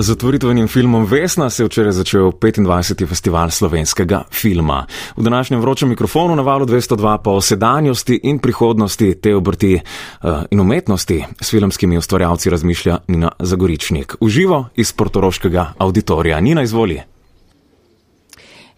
[0.00, 3.06] Z otvoritvenim filmom Vesna se je včeraj začel 25.
[3.08, 4.86] festival slovenskega filma.
[5.16, 10.30] V današnjem vročem mikrofonu na valu 202 pa o sedanjosti in prihodnosti te obrti uh,
[10.50, 14.14] in umetnosti s filmskimi ustvarjalci razmišlja Nina Zagoričnik.
[14.20, 16.40] Uživo iz portoroškega auditorija.
[16.40, 17.02] Nina, izvoli.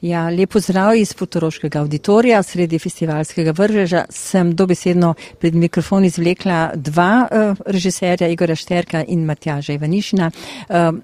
[0.00, 4.04] Ja, lepo zdrav iz Potoroškega auditorija, sredi festivalskega vrveža.
[4.10, 10.30] Sem dobesedno pred mikrofon izvlekla dva uh, režiserja, Igora Šterka in Matjaža Ivanišina.
[10.68, 10.98] Uh,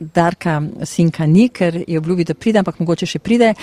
[0.00, 3.54] Darka Sinka ni, ker je obljubil, da pride, ampak mogoče še pride.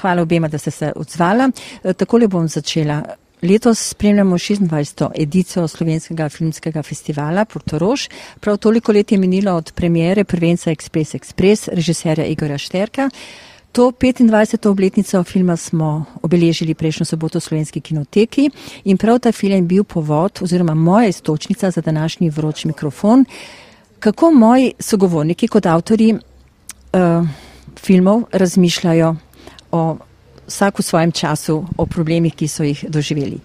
[0.00, 1.50] Hvala obema, da ste se odzvala.
[1.82, 3.02] Uh, takole bom začela.
[3.42, 5.10] Letos spremljamo 26.
[5.14, 8.08] edicijo slovenskega filmskega festivala Portoroš.
[8.40, 13.10] Prav toliko let je minilo od premijere prvenca Express Express režiserja Igora Šterka.
[13.76, 14.68] To 25.
[14.68, 18.50] obletnico filma smo obeležili prejšnjo soboto v slovenski kinoteki
[18.84, 23.24] in prav ta film je bil povod oziroma moja istočnica za današnji vroč mikrofon,
[23.98, 27.28] kako moji sogovorniki kot avtori uh,
[27.80, 29.16] filmov razmišljajo
[29.72, 29.96] o
[30.46, 33.38] vsak v svojem času, o problemih, ki so jih doživeli.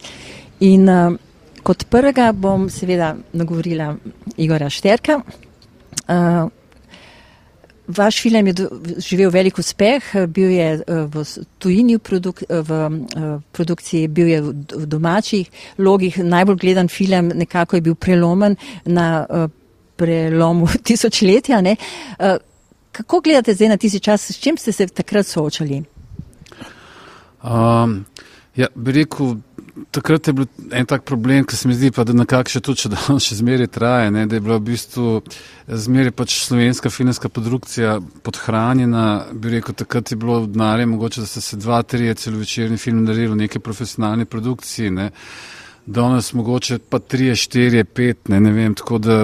[0.67, 1.17] In uh,
[1.64, 3.95] kot prvega bom seveda nagovorila
[4.38, 5.22] Igora Šterka.
[6.08, 6.50] Uh,
[7.88, 8.54] Vaš film je
[8.98, 11.23] živel velik uspeh, bil je eh, v
[11.59, 17.76] tujini v, produk, v eh, produkciji, bil je v domačih logih, najbolj gledan film, nekako
[17.76, 19.26] je bil prelomen na
[20.02, 21.62] prelomu tisočletja.
[21.62, 21.78] Ne?
[22.92, 25.84] Kako gledate zdaj na tisti čas, s čim ste se takrat soočali?
[27.42, 28.04] Um,
[28.56, 29.38] ja, bi rekel,
[29.92, 32.92] takrat je bil en tak problem, ki se mi zdi, pa, da nekako še tudi,
[32.92, 35.22] da on še zmeraj traje, ne, da je bila v bistvu
[35.68, 39.06] zmeraj pač slovenska filmska produkcija podhranjena.
[39.34, 43.34] Bi rekel, takrat je bilo denarja mogoče, da so se dva, tri celovečerni film naredili
[43.34, 44.92] v neke profesionalne produkcije.
[44.92, 45.10] Ne.
[45.86, 49.24] Danes mogoče pa tri, štiri, pet, ne, ne vem, tako da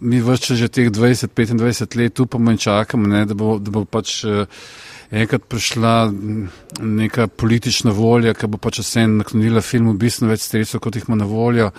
[0.00, 4.24] mi vrče že teh 20-25 let upamo in čakamo, ne, da, bo, da bo pač.
[4.24, 4.46] Uh,
[5.10, 6.12] enkrat prišla
[6.80, 11.16] neka politična volja, ki bo pač vse naklonila filmu bistveno več sredstev, kot jih ima
[11.16, 11.70] na voljo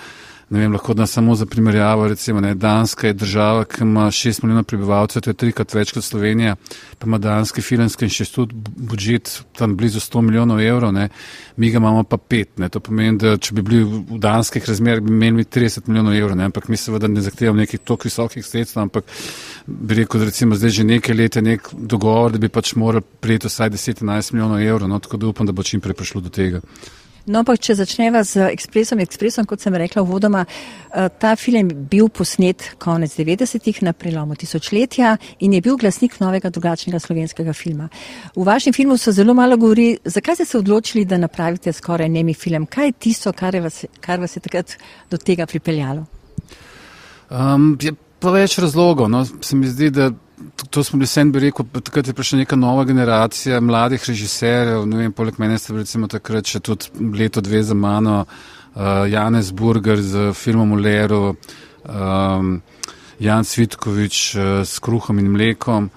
[0.50, 4.44] ne vem, lahko da samo za primerjavo, recimo, ne, Danska je država, ki ima 6
[4.44, 6.56] milijonov prebivalcev, to je trikrat več kot Slovenija,
[6.98, 11.10] pa ima Danski filmski inštitut budžet tam blizu 100 milijonov evrov, ne,
[11.58, 15.04] mi ga imamo pa 5, ne, to pomeni, da če bi bili v danskih razmerah,
[15.06, 18.82] bi imeli 30 milijonov evrov, ne, ampak mi seveda ne zahtevamo nekih toliko visokih sredstev,
[18.88, 19.06] ampak
[19.68, 23.06] bi rekel, da recimo zdaj že nekaj let je nek dogovor, da bi pač morali
[23.20, 26.34] prijeti vsaj 10-11 milijonov evrov, no, tako da upam, da bo čim prej prišlo do
[26.34, 26.64] tega.
[27.26, 31.76] No, ampak če začneva z Ekspresom, Ekspresom, kot sem rekla uvodoma, eh, ta film je
[31.92, 37.90] bil posnet konec 90-ih na prelomu tisočletja in je bil glasnik novega drugačnega slovenskega filma.
[38.36, 42.34] V vašem filmu so zelo malo govori, zakaj ste se odločili, da napravite skoraj nemi
[42.34, 42.66] film?
[42.66, 44.78] Kaj je tisto, kar, je vas, kar vas je takrat
[45.12, 46.06] do tega pripeljalo?
[47.30, 49.10] Um, je pa več razlogov.
[49.10, 49.26] No.
[49.26, 50.12] Se mi zdi, da
[50.70, 54.98] to smo bili sen, bi rekel, takrat je prišla neka nova generacija mladih režiserjev, ne
[54.98, 60.02] vem, poleg mene ste recimo takrat še tudi leto dve za mano, uh, Janez Burger
[60.02, 61.36] z filmom Uleru,
[61.86, 62.56] um,
[63.20, 65.90] Jan Svitkovič uh, s kruhom in mlekom.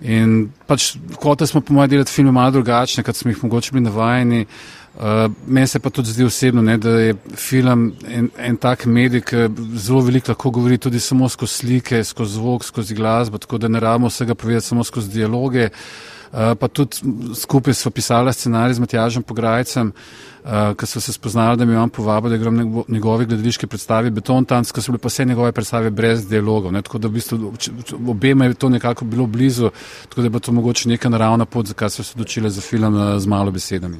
[0.00, 3.84] In pač, kot smo po mojem delati filme malo drugačne, kot smo jih mogoče bili
[3.84, 4.46] navajeni.
[4.46, 8.84] Uh, Uh, Meni se pa tudi zdi osebno, ne, da je film en, en tak
[8.86, 9.46] medij, ki
[9.78, 13.80] zelo veliko lahko govori tudi samo skozi slike, skozi zvok, skozi glasbo, tako da ne
[13.80, 15.70] rabimo vsega povedati samo skozi dialoge.
[16.32, 16.96] Uh, pa tudi
[17.34, 19.92] skupaj smo pisali scenarij z Matjažem Pograjcem,
[20.44, 24.44] uh, ki so se spoznali, da mi vam povabo, da igram njegove gledališke predstave Beton
[24.44, 26.72] Tanc, ki so bile pa vse njegove predstave brez dialogov.
[26.72, 27.52] Ne, tako da v bistvu
[28.06, 29.70] obema je to nekako bilo blizu,
[30.08, 32.94] tako da je bilo to mogoče neka naravna pot, zakaj so se odločili za film
[32.94, 33.98] uh, z malo besedami.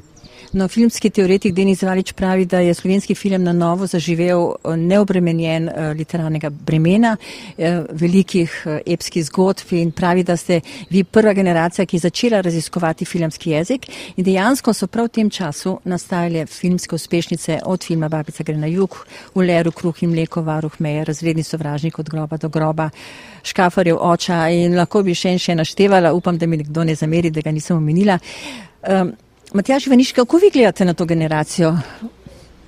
[0.52, 5.68] No, filmski teoretik Denis Valič pravi, da je slovenski film na novo zaživel eh, neobremenjen
[5.68, 10.60] uh, literarnega bremena, uh, velikih epskih zgodb in pravi, da ste
[10.90, 15.30] vi prva generacija, ki je začela raziskovati filmski jezik in dejansko so prav v tem
[15.30, 18.98] času nastajale filmske uspešnice od filma Babica gre na jug,
[19.34, 22.90] v Leru, Kruh in Mleko, Varuh meje, Razredni sovražnik od groba do groba,
[23.42, 27.30] Škafarjev oča in lahko bi še in še naštevala, upam, da mi nekdo ne zameri,
[27.30, 28.18] da ga nisem omenila.
[28.82, 29.14] Um,
[29.52, 31.76] Matjaž Vaniš, kako vi gledate na to generacijo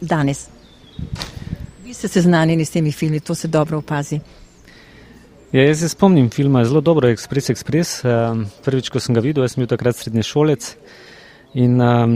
[0.01, 0.49] danes?
[1.85, 4.21] Vi ste seznanjeni s temi filmi, to se dobro opazi.
[5.53, 8.05] Ja, jaz se spomnim filma zelo dobro, Express Express.
[8.05, 10.77] Um, prvič, ko sem ga videl, sem bil takrat srednji šolec
[11.55, 12.15] in um,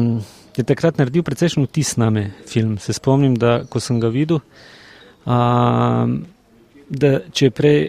[0.57, 2.79] je takrat naredil precejšen vtis na me film.
[2.79, 4.41] Se spomnim, da ko sem ga videl,
[5.27, 6.19] um,
[6.89, 7.81] da če je prej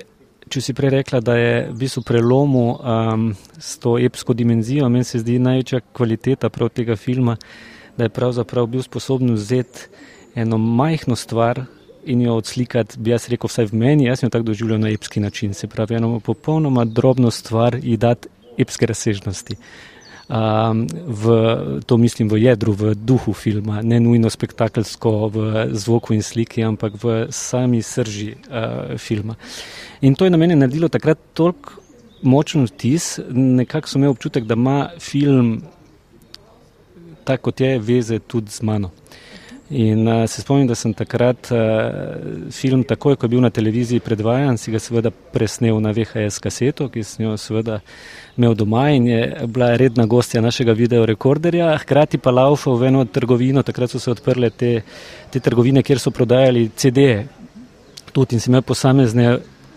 [0.50, 3.30] če si prej rekla, da je v bistvu prelomu um,
[3.60, 7.38] s to epsko dimenzijo, meni se zdi največja kvaliteta prav tega filma,
[7.98, 9.88] da je pravzaprav bil sposoben vzeti
[10.38, 11.64] eno majhno stvar
[12.06, 15.20] in jo odslikati, bi jaz rekel, vsaj v meni, jaz jo tako doživljam na epski
[15.20, 15.54] način.
[15.54, 19.58] Se pravi, eno popolnoma drobno stvar in dati epske razsežnosti.
[20.28, 21.24] Um, v,
[21.88, 25.38] to mislim v jedru, v duhu filma, ne nujno spektakelsko v
[25.72, 29.38] zvoku in sliki, ampak v sami srži uh, filma.
[30.04, 31.80] In to je na meni naredilo takrat toliko
[32.28, 35.62] močen vtis, nekako sem imel občutek, da ima film
[37.28, 38.92] tako kot je veze tudi z mano.
[39.70, 41.58] In uh, se spomnim, da sem takrat uh,
[42.56, 46.88] film, takoj ko je bil na televiziji predvajan, si ga seveda presnel na VHS kaseto,
[46.88, 47.82] ki sem jo seveda
[48.40, 49.20] imel doma in je
[49.52, 51.74] bila redna gostja našega videorekorderja.
[51.84, 54.72] Hkrati pa laufal v eno trgovino, takrat so se odprle te,
[55.34, 57.26] te trgovine, kjer so prodajali CD-je.
[58.16, 59.34] Tudi in si imel posamezne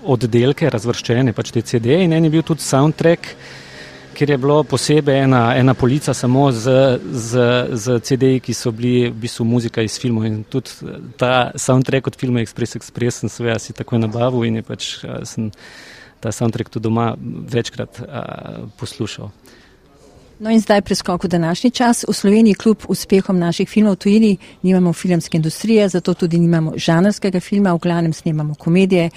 [0.06, 3.34] oddelke razvrščene, pač te CD-je in en je bil tudi soundtrack
[4.20, 7.40] kjer je bilo posebej ena, ena polica samo z, z,
[7.72, 10.26] z CD-ji, ki so bili v bistvu muzika iz filmov.
[10.28, 10.76] In tudi
[11.16, 14.90] ta soundtrack od filma Express Express sem seveda si takoj nabavil in je pač
[15.24, 15.48] sem
[16.20, 17.14] ta soundtrack tudi doma
[17.48, 18.20] večkrat a,
[18.76, 19.32] poslušal.
[20.40, 22.04] No in zdaj preskok v današnji čas.
[22.08, 27.72] V Sloveniji kljub uspehom naših filmov tujini nimamo filmske industrije, zato tudi nimamo žanrskega filma,
[27.72, 29.10] v glavnem snemamo komedije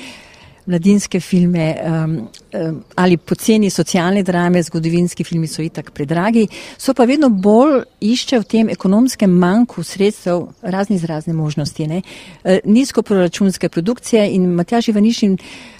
[0.65, 2.15] mladinske filme um,
[2.53, 8.39] um, ali poceni socialne drame, zgodovinski filmi so itak predragi, so pa vedno bolj išče
[8.39, 11.87] v tem ekonomskem manjku sredstev razne možnosti.
[11.87, 12.01] Ne?
[12.43, 15.37] Uh, nizko proračunske produkcije in Matjaž Ivanišin,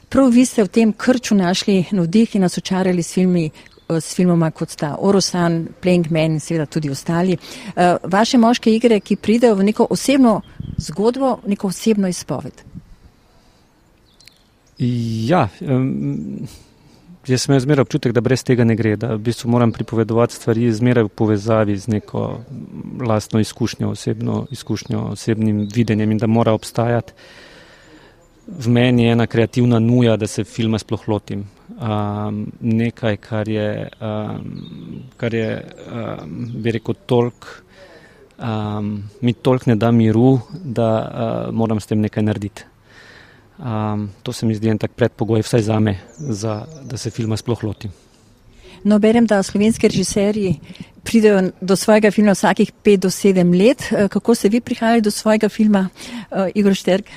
[0.10, 3.50] prav vi ste v tem krču našli navdih in nas očarali s filmi
[3.90, 7.38] uh, s filmoma kot sta Orosan, Playing Man in seveda tudi ostali.
[7.38, 10.42] Uh, vaše moške igre, ki pridejo v neko osebno
[10.78, 12.73] zgodbo, neko osebno izpoved.
[14.84, 16.48] Ja, um,
[17.28, 20.72] jaz sem zmeraj občutek, da brez tega ne gre, da v bistvu moram pripovedovati stvari
[20.74, 22.24] zmeraj v povezavi z neko
[23.08, 27.14] lastno izkušnjo, osebno izkušnjo, osebnim videnjem in da mora obstajati
[28.48, 31.46] v meni ena kreativna nuja, da se filma sploh lotim.
[31.74, 37.48] Um, nekaj, kar je, um, kar je um, bi rekel, tolk,
[38.38, 42.73] um, mi tolk ne da miru, da uh, moram s tem nekaj narediti.
[43.64, 47.38] Um, to se mi zdi en tak predpogoj, vsaj za me, za, da se filma
[47.38, 47.90] sploh loti.
[48.84, 50.60] No, berem, da slovenski režiserji
[51.04, 53.88] pridejo do svojega filma vsakih pet do sedem let.
[53.92, 55.88] Eh, kako ste vi prihajali do svojega filma,
[56.32, 57.08] uh, Igor Šterk?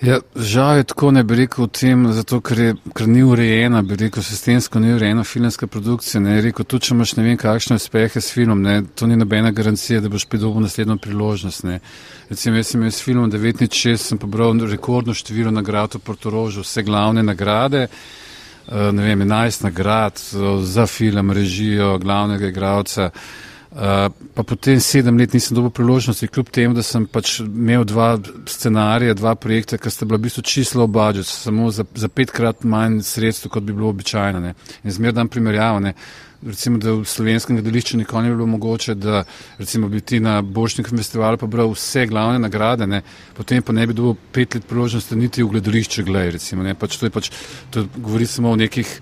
[0.00, 3.82] Ja, žal je tako, ne bi rekel o tem, zato ker, je, ker ni urejena,
[3.84, 6.22] bi rekel, sistemsko ni urejena filmska produkcija.
[6.24, 9.50] Ne, rekel, tudi če imaš ne vem kakšne uspehe s filmom, ne, to ni nobena
[9.52, 11.66] garancija, da boš pridobil naslednjo priložnost.
[11.68, 11.82] Ne.
[12.30, 17.20] Recimo, jaz sem s filmom 96, sem pobral rekordno število nagrad v Portorožu, vse glavne
[17.22, 20.24] nagrade, uh, ne vem, 11 nagrad
[20.64, 23.12] za film, režijo, glavnega igralca.
[23.12, 28.16] Uh, pa potem sedem let nisem dobil priložnosti, kljub temu, da sem pač imel dva
[28.50, 33.04] scenarija, dva projekta, ki sta bila v bistvu čisto obadžet, samo za, za petkrat manj
[33.06, 34.40] sredstev, kot bi bilo običajno.
[34.42, 34.56] Ne.
[34.82, 35.94] In zmer dan primerjavane.
[36.40, 39.22] Recimo, da v slovenskem gledališču nikoli ni bilo mogoče, da
[39.58, 43.02] recimo bi ti na Bošnjem festivalu pobral vse glavne nagrade, ne.
[43.36, 46.64] potem pa ne bi dobil pet let priložnosti niti v gledališče gledaj, recimo.
[46.64, 46.74] Ne.
[46.74, 47.30] Pač to je pač,
[47.70, 49.00] to govori samo o nekih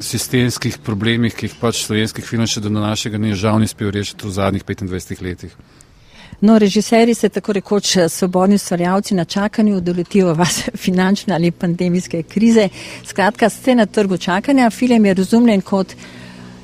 [0.00, 4.26] sistemskih problemih, ki jih pač slovenskih filmov še do našega ni žal ni uspel rešiti
[4.26, 5.54] v zadnjih 25 letih.
[6.42, 12.68] No, režiserji se tako rekoč svobodni stvarjavci na čakanju doletijo vas finančne ali pandemijske krize.
[13.04, 15.94] Skratka, ste na trgu čakanja, film je razumljen kot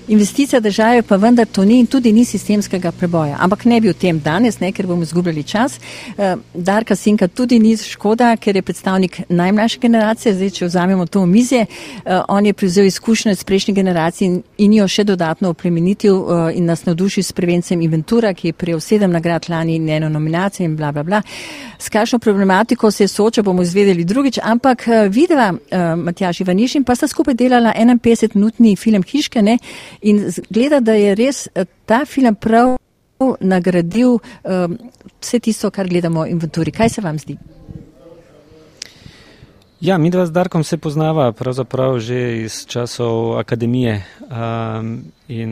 [0.08, 3.36] Investicija države pa vendar to ni in tudi ni sistemskega preboja.
[3.40, 5.80] Ampak ne bi o tem danes, ne, ker bomo izgubljali čas.
[6.08, 10.34] Uh, Darka Sinka tudi ni škoda, ker je predstavnik najmlajše generacije.
[10.34, 14.88] Zdaj, če vzamemo to omizje, uh, on je prevzel izkušnje iz prejšnjih generacij in, jo
[14.88, 19.48] še dodatno oplemenitil uh, in nas navdušil s prevencem Inventura, ki je prejel sedem nagrad
[19.48, 21.22] lani in eno nominacijo in bla bla bla.
[21.78, 25.52] S kakšno problematiko se je soočal, bomo izvedeli drugič, ampak videla
[25.96, 29.58] Matjaž Ivaniš in pa sta skupaj delala 51-minutni film Hiške, ne,
[30.00, 32.76] In zgleda, da je res eh, ta film prav
[33.40, 34.78] nagradil um,
[35.20, 36.70] vse tisto, kar gledamo v inventuri.
[36.70, 37.38] Kaj se vam zdi?
[39.80, 45.50] Ja, mi dva z Darkom se poznava pravzaprav že iz časov akademije um, in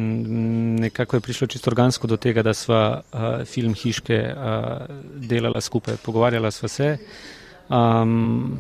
[0.83, 5.97] nekako je prišlo čisto organsko do tega, da sva uh, film Hiške uh, delala skupaj,
[6.03, 6.97] pogovarjala sva se,
[7.71, 8.59] um,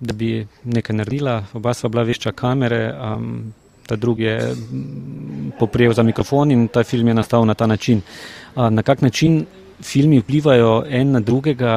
[0.00, 3.52] da bi nekaj naredila, oba sva bila vešča kamere, um,
[3.90, 8.02] ta drugi je mm, poprijel za mikrofon in ta film je nastal na ta način.
[8.56, 9.46] Na kak način
[9.82, 11.74] filmi vplivajo en na drugega,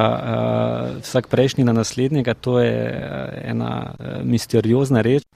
[1.02, 2.74] vsak prejšnji na naslednjega, to je
[3.44, 5.26] ena misteriozna reč.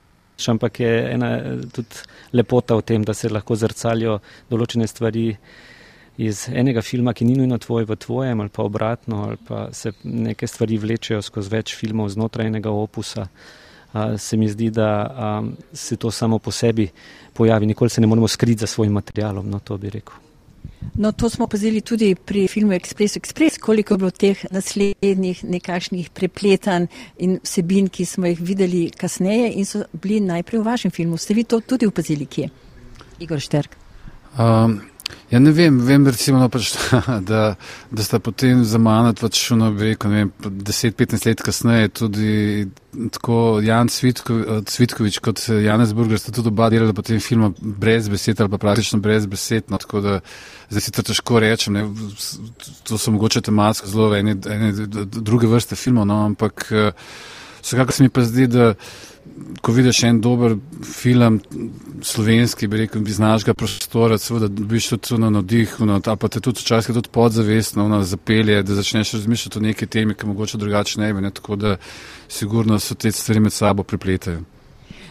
[0.47, 1.31] Ampak je ena
[1.75, 4.21] tudi lepota v tem, da se lahko zrcalijo
[4.51, 5.33] določene stvari
[6.19, 9.93] iz enega filma, ki ni nujno tvoj v tvojem ali pa obratno, ali pa se
[10.05, 13.27] neke stvari vlečejo skozi več filmov znotraj enega opusa.
[13.27, 13.68] Uh,
[14.19, 16.89] se mi zdi, da um, se to samo po sebi
[17.33, 20.15] pojavi, nikoli se ne moremo skriti za svojim materialom, no to bi rekel.
[20.95, 26.11] No, to smo opazili tudi pri filmu Express Express, koliko je bilo teh naslednjih nekakšnih
[26.11, 26.87] prepletanj
[27.19, 31.17] in vsebin, ki smo jih videli kasneje in so bili najprej v vašem filmu.
[31.17, 32.49] Ste vi to tudi opazili, kje?
[33.21, 33.77] Igor Šterk.
[34.39, 34.81] Um,
[35.29, 36.71] Ja, ne vem, vem recimo, no, pač,
[37.29, 37.43] da,
[37.93, 42.31] da sta potem za mano, pač, no, rekel, vem, 10-15 let kasneje, tudi
[43.13, 48.09] tako Jan Cvitko, Cvitkovič kot Janez Burger sta tudi oba delala po tem filmu brez
[48.09, 49.69] besed ali pa praktično brez besed.
[49.69, 50.15] No, tako da
[50.71, 51.85] zdaj si to težko rečem, ne,
[52.89, 54.73] to so mogoče tematsko zelo ene, ene
[55.05, 56.71] druge vrste filmov, no, ampak
[57.61, 58.73] vsekakor se mi pa zdi, da
[59.61, 61.41] ko vidiš en dober film,
[62.03, 66.63] slovenski, bi rekel, iz našega prostora, seveda dobiš tudi na navdih, no, pa te tudi
[66.63, 71.13] včasih tudi podzavestno no, zapelje, da začneš razmišljati o neki temi, ki mogoče drugače ne
[71.13, 71.77] bi, ne, tako da
[72.29, 74.45] sigurno so te stvari med sabo pripletajo.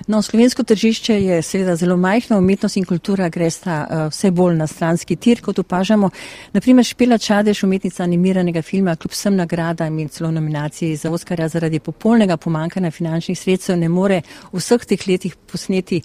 [0.08, 4.68] No, slovensko tržišče je seveda zelo majhno, umetnost in kultura gresta uh, vse bolj na
[4.68, 6.10] stranski tir, kot opažamo.
[6.54, 11.80] Naprimer, Špela Čadež, umetnica animiranega filma, kljub vsem nagradam in celo nominaciji za Oskarja zaradi
[11.80, 16.01] popolnega pomankanja finančnih sredstev, ne more v vseh teh letih posneti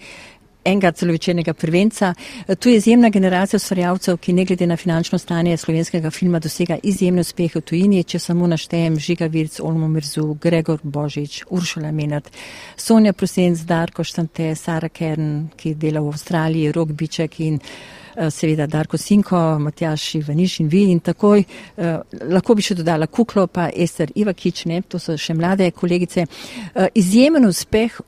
[0.64, 2.14] enega celovečernega prvenca.
[2.58, 7.20] Tu je izjemna generacija ustvarjalcev, ki ne glede na finančno stanje slovenskega filma dosega izjemne
[7.20, 12.30] uspehe v tujini, če samo naštejem Žiga Virc, Olmo Mirzu, Gregor Božič, Uršula Menat,
[12.76, 18.66] Sonja Prosenc, Darko Štante, Sara Kern, ki dela v Avstraliji, Rok Biček in eh, seveda
[18.66, 21.42] Darko Sinko, Matjaš Ivaniš in vi in takoj.
[21.42, 21.98] Eh,
[22.30, 26.26] lahko bi še dodala Kuklo, pa Ester Ivakič, ne, to so še mlade kolegice.
[26.26, 28.00] Eh, izjemen uspeh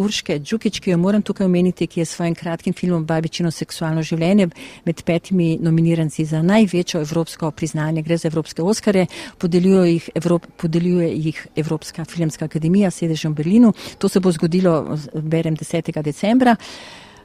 [0.00, 4.02] Urške Džukič, ki jo moram tukaj omeniti, ki je s svojim kratkim filmom Babičino seksualno
[4.02, 4.48] življenje
[4.86, 9.06] med petimi nominiranci za največjo evropsko priznanje, gre za evropske oskare,
[9.38, 13.74] podeljuje jih, Evrop, podeljuje jih Evropska filmska akademija, sedežem v Berlinu.
[13.98, 15.92] To se bo zgodilo, berem, 10.
[16.02, 16.56] decembra.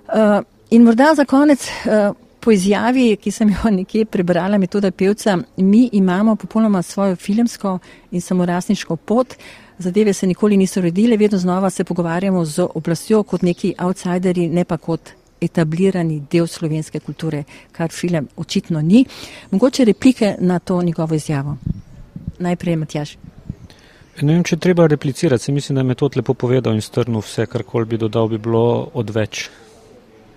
[0.06, 1.70] Uh, in morda za konec.
[1.86, 2.16] Uh,
[2.46, 7.80] Po izjavi, ki sem jo nekje prebrala, metoda pevca, mi imamo popolnoma svojo filmsko
[8.12, 9.34] in samorasniško pot.
[9.34, 14.48] Uh, zadeve se nikoli niso redile, vedno znova se pogovarjamo z oblastjo kot neki outsideri,
[14.50, 19.06] ne pa kot etablirani del slovenske kulture, kar film očitno ni.
[19.52, 21.58] Mogoče replike na to njegovo izjavo.
[22.40, 23.18] Najprej Matjaš.
[24.22, 27.46] Ne vem, če treba replicirati, se mislim, da je metod lepo povedal in strnil vse,
[27.52, 29.50] kar kol bi dodal, bi bilo odveč.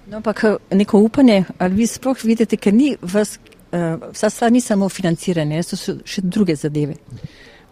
[0.08, 4.60] No, ampak neko upanje, ali vi sploh vidite, ker ni vas, uh, vsa stvar ni
[4.60, 6.96] samo financiranje, so še druge zadeve.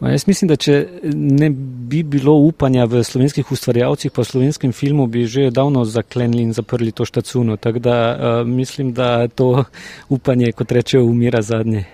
[0.01, 1.49] Ma jaz mislim, da če ne
[1.89, 6.53] bi bilo upanja v slovenskih ustvarjalcih, pa v slovenskem filmu, bi že davno zaklenili in
[6.53, 7.57] zaprli to štacuno.
[7.57, 9.65] Tako da uh, mislim, da to
[10.09, 11.87] upanje, kot rečejo, umira zadnje.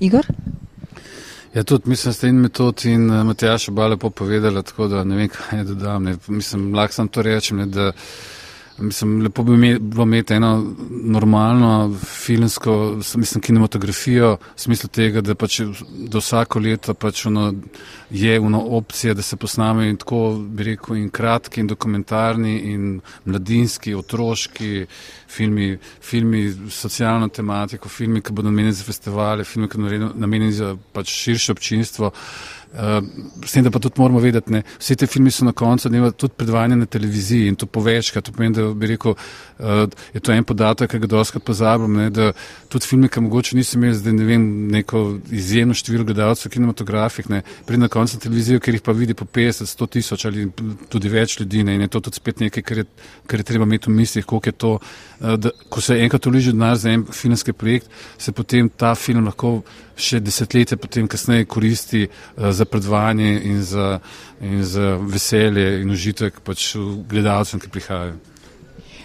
[0.00, 0.26] Igor?
[1.54, 5.04] Ja, tudi mislim, da ste in metod in uh, Matjaš oba lepo povedala, tako da
[5.04, 6.04] ne vem, kaj je dodam.
[6.04, 6.16] Ne.
[6.28, 7.92] Mislim, lahko sem to rečem, ne, da.
[8.78, 15.60] Mislim, lepo bi bilo imeti eno normalno filmsko, mislim, kinematografijo, v smislu tega, da pač
[16.08, 17.52] do vsako leto pač ono
[18.10, 23.00] je ono opcija, da se posname in tako bi rekel in kratki in dokumentarni in
[23.24, 24.86] mladinski, otroški
[25.28, 30.76] filmi, filmi socialno tematiko, filmi, ki bodo namenjeni za festivale, filmi, ki bodo namenjeni za
[30.92, 32.06] pač širše občinstvo.
[32.06, 32.57] Uh,
[33.44, 36.10] s tem, da pa tudi moramo vedeti, da vse te filme so na koncu dneva
[36.10, 38.24] tudi predvajane na televiziji in to povečkrat.
[38.24, 39.14] To pomeni, da bi rekel,
[39.58, 42.32] uh, je to en podatek, ki ga doskrat pozabim, ne, da
[42.68, 44.44] tudi filme, ki mogoče niso imeli zdaj ne vem,
[44.74, 49.16] neko izjemno število gledalcev v kinematografih, ne, pride na koncu televizijo, ker jih pa vidi
[49.16, 50.48] po 50, 100 tisoč ali
[50.92, 52.86] tudi več ljudi ne, in je to tudi spet nekaj, kar je,
[53.26, 56.52] kar je treba imeti v mislih, koliko je to, uh, da ko se enkrat uliži
[56.52, 59.62] denar za en filmski projekt, se potem ta film lahko
[59.98, 63.98] še desetletje potem kasneje koristi uh, za predvajanje in za,
[64.40, 66.74] in za veselje in užitek pač
[67.10, 68.18] gledalcem, ki prihajajo.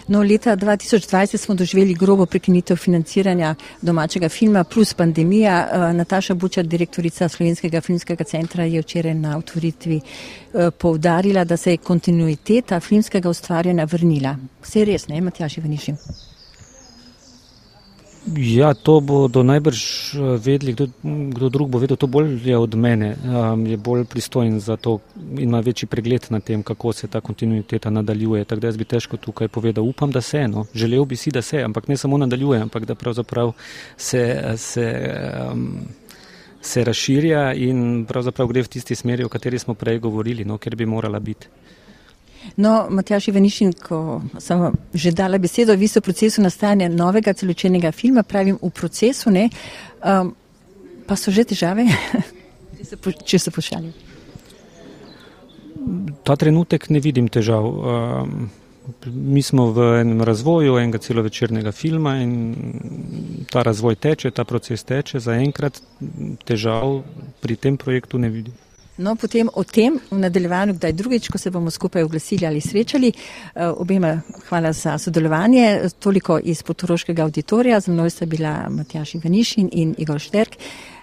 [0.08, 5.68] No, leta 2020 smo doživeli grobo prekinitev financiranja domačega filma plus pandemija.
[5.72, 11.70] Uh, Nataša Bučar, direktorica Slovenskega filmskega centra, je včeraj na otvoritvi uh, poudarila, da se
[11.70, 14.36] je kontinuiteta filmskega ustvarjanja vrnila.
[14.62, 15.96] Vse je res, ne, Matjaši Vanišim?
[18.32, 19.80] Ja, to bodo najbrž
[20.16, 24.06] eh, vedeli, kdo, kdo drug bo vedel, to bolj je od mene, um, je bolj
[24.08, 24.98] pristojen za to
[25.36, 28.44] in ima večji pregled na tem, kako se ta kontinuiteta nadaljuje.
[28.44, 31.42] Tako da jaz bi težko tukaj povedal, upam, da se, no, želel bi si, da
[31.42, 33.52] se, ampak ne samo nadaljuje, ampak da pravzaprav
[33.96, 34.88] se, se,
[35.52, 35.78] um,
[36.60, 40.76] se razširja in pravzaprav gre v tisti smeri, o kateri smo prej govorili, no, ker
[40.76, 41.48] bi morala biti.
[42.56, 44.60] No, Matjaš Ivanišin, ko sem
[44.94, 49.48] že dala besedo, vi ste v procesu nastajanja novega celočenega filma, pravim v procesu, ne,
[50.04, 50.34] um,
[51.06, 51.88] pa so že težave,
[53.28, 53.92] če se pošalim.
[56.24, 57.64] Ta trenutek ne vidim težav.
[57.64, 58.50] Um,
[59.04, 65.20] mi smo v enem razvoju enega celovečernega filma in ta razvoj teče, ta proces teče.
[65.20, 65.80] Zaenkrat
[66.44, 67.02] težav
[67.40, 68.54] pri tem projektu ne vidim.
[68.96, 73.10] No, potem o tem v nadaljevanju, kdaj drugič, ko se bomo skupaj oglasili ali srečali.
[73.10, 75.90] Eh, obema hvala za sodelovanje.
[75.98, 77.80] Toliko iz potoroškega auditorija.
[77.80, 80.56] Z mnoj sta bila Matjaš Ivanišin in Igor Šterk.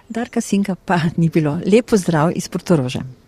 [0.08, 1.60] Darka Sinka pa ni bilo.
[1.66, 3.21] Lepo zdrav iz Portoroža.